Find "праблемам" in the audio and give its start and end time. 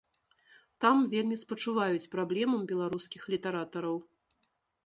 2.15-2.65